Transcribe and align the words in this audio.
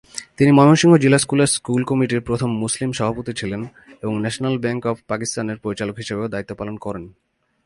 তিনি 0.37 0.51
ময়মনসিংহ 0.51 0.93
জিলা 0.97 1.17
স্কুলের 1.17 1.47
স্কুল 1.47 1.81
কমিটির 1.83 2.21
প্রথম 2.21 2.49
মুসলিম 2.55 2.89
সভাপতি 2.91 3.31
ছিলেন 3.33 3.61
এবং 4.01 4.13
ন্যাশনাল 4.19 4.55
ব্যাংক 4.57 4.81
অব 4.85 4.97
পাকিস্তানের 5.07 5.57
পরিচালক 5.57 5.95
হিসেবেও 5.97 6.27
দায়িত্ব 6.27 6.51
পালন 6.55 6.75
করেন। 6.77 7.03